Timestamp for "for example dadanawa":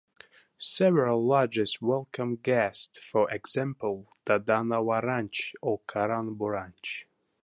3.11-5.03